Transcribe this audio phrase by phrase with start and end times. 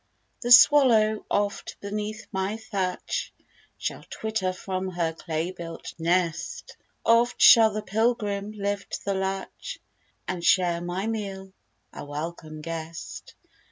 [0.41, 3.31] The swallow, oft, beneath my thatch,
[3.77, 9.77] Shall twitter from her clay built nest; Oft shall the pilgrim lift the latch,
[10.27, 11.53] And share my meal,
[11.93, 13.35] a welcome guest.